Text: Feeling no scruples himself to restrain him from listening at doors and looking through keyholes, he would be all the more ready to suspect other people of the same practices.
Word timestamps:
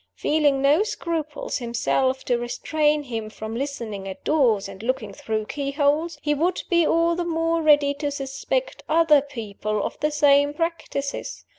Feeling 0.15 0.63
no 0.63 0.81
scruples 0.81 1.59
himself 1.59 2.23
to 2.25 2.39
restrain 2.39 3.03
him 3.03 3.29
from 3.29 3.55
listening 3.55 4.07
at 4.07 4.23
doors 4.23 4.67
and 4.67 4.81
looking 4.81 5.13
through 5.13 5.45
keyholes, 5.45 6.17
he 6.23 6.33
would 6.33 6.63
be 6.71 6.87
all 6.87 7.15
the 7.15 7.23
more 7.23 7.61
ready 7.61 7.93
to 7.93 8.09
suspect 8.09 8.81
other 8.89 9.21
people 9.21 9.83
of 9.83 9.99
the 9.99 10.09
same 10.09 10.55
practices. 10.55 11.45